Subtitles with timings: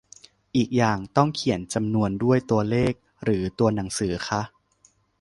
[0.55, 4.41] อีกอย่าง ต้องเขียนจำนวนด้วยตัวเลขหรือตัวหนังสือคะ?